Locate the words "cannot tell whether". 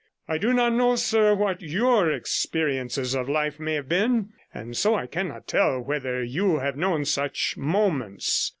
5.05-6.23